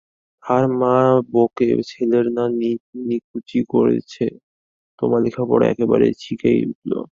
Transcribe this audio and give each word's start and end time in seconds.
তাহার 0.43 0.65
মা 0.81 0.95
বকে-ছেলের 1.33 2.25
না 2.37 2.43
নিকুচি 3.09 3.59
করেচে-তোমার 3.73 5.19
লেখাপড়া 5.25 5.65
একেবারে 5.69 6.07
ছিকেয় 6.23 6.59
উঠলো? 6.71 7.01